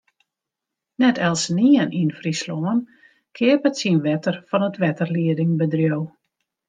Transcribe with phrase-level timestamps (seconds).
[1.03, 2.79] Net eltsenien yn Fryslân
[3.35, 6.03] keapet syn wetter fan it wetterliedingbedriuw.